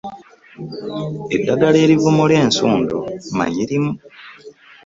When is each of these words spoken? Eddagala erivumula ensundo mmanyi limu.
Eddagala 1.35 1.77
erivumula 1.85 2.35
ensundo 2.45 2.97
mmanyi 3.31 3.63
limu. 3.69 3.91